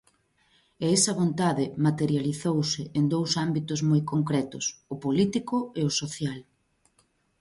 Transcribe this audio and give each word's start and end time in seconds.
E 0.83 0.85
esa 0.97 1.17
vontade 1.21 1.65
materializouse 1.87 2.81
en 2.97 3.05
dous 3.13 3.31
ámbitos 3.45 3.79
moi 3.89 4.01
concretos: 4.11 4.65
o 4.93 4.95
político 5.03 5.57
e 5.79 5.81
o 5.89 5.95
social. 6.01 6.39